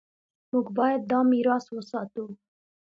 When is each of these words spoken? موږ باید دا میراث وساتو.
موږ 0.51 0.67
باید 0.77 1.01
دا 1.11 1.19
میراث 1.31 1.65
وساتو. 1.71 2.25